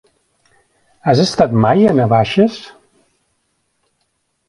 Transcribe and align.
Has 1.11 1.21
estat 1.25 1.53
mai 1.67 1.85
a 1.91 1.93
Navaixes? 2.01 2.59